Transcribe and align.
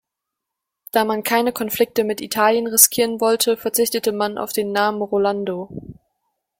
Da 0.91 1.05
man 1.05 1.21
keine 1.21 1.53
Konflikte 1.53 2.03
mit 2.03 2.21
Italien 2.21 2.65
riskieren 2.65 3.21
wollte, 3.21 3.55
verzichtete 3.55 4.11
man 4.11 4.39
auf 4.39 4.51
den 4.51 4.71
Namen 4.71 4.99
Rolando. 5.03 5.69